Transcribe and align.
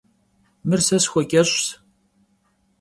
Mır 0.67 0.79
se 0.87 0.97
sxueç'eş'ş. 1.03 1.63